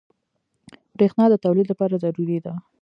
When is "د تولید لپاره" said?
1.29-2.01